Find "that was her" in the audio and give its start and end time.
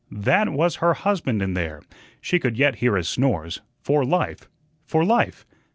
0.09-0.95